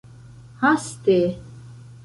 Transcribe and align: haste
haste 0.61 1.19